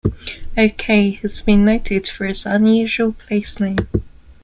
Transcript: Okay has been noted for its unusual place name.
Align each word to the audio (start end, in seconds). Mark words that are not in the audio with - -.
Okay 0.57 1.11
has 1.21 1.43
been 1.43 1.63
noted 1.63 2.09
for 2.09 2.25
its 2.25 2.47
unusual 2.47 3.11
place 3.11 3.59
name. 3.59 3.87